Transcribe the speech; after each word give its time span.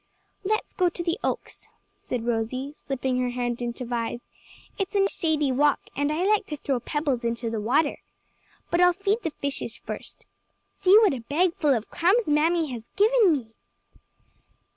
"Let's 0.43 0.73
go 0.73 0.89
to 0.89 1.03
the 1.03 1.19
Oaks," 1.23 1.67
said 1.99 2.25
Rosie, 2.25 2.73
slipping 2.73 3.19
her 3.19 3.29
hand 3.29 3.61
into 3.61 3.85
Vi's; 3.85 4.31
"it's 4.79 4.95
a 4.95 5.01
nice 5.01 5.15
shady 5.15 5.51
walk, 5.51 5.79
and 5.95 6.11
I 6.11 6.23
like 6.23 6.47
to 6.47 6.57
throw 6.57 6.79
pebbles 6.79 7.23
into 7.23 7.51
the 7.51 7.61
water. 7.61 7.99
But 8.71 8.81
I'll 8.81 8.93
feed 8.93 9.21
the 9.21 9.29
fishes 9.29 9.77
first. 9.77 10.25
See 10.65 10.97
what 10.97 11.13
a 11.13 11.19
bag 11.19 11.53
full 11.53 11.75
of 11.75 11.91
crumbs 11.91 12.27
mammy 12.27 12.71
has 12.71 12.89
given 12.95 13.31
me." 13.31 13.51